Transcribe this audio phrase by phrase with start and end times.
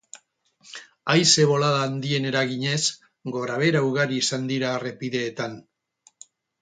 [1.13, 2.79] Haize bolada handien eraginez,
[3.37, 5.55] gorabehera ugari izan dira errepideetan.